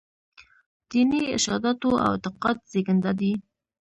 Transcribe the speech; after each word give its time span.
دیني 0.89 1.21
ارشاداتو 1.33 1.89
او 2.03 2.11
اعتقاد 2.13 2.57
زېږنده 2.71 3.11
دي. 3.19 3.33